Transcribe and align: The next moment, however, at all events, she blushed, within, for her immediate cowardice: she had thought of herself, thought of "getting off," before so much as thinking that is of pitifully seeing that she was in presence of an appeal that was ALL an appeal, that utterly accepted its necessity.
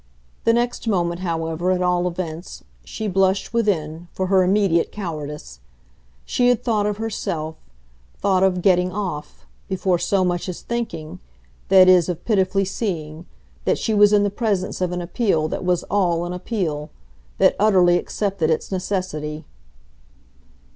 The 0.45 0.53
next 0.53 0.87
moment, 0.87 1.19
however, 1.19 1.69
at 1.69 1.83
all 1.83 2.07
events, 2.07 2.63
she 2.83 3.07
blushed, 3.07 3.53
within, 3.53 4.07
for 4.13 4.25
her 4.33 4.41
immediate 4.43 4.91
cowardice: 4.91 5.59
she 6.25 6.47
had 6.49 6.63
thought 6.63 6.87
of 6.87 6.97
herself, 6.97 7.53
thought 8.17 8.41
of 8.41 8.63
"getting 8.63 8.91
off," 8.91 9.45
before 9.69 9.99
so 9.99 10.25
much 10.25 10.49
as 10.49 10.61
thinking 10.63 11.19
that 11.69 11.87
is 11.87 12.09
of 12.09 12.25
pitifully 12.25 12.65
seeing 12.65 13.27
that 13.65 13.77
she 13.77 13.93
was 13.93 14.11
in 14.11 14.27
presence 14.31 14.81
of 14.81 14.91
an 14.91 15.01
appeal 15.03 15.47
that 15.49 15.63
was 15.63 15.83
ALL 15.83 16.25
an 16.25 16.33
appeal, 16.33 16.89
that 17.37 17.55
utterly 17.59 17.99
accepted 17.99 18.49
its 18.49 18.71
necessity. 18.71 19.45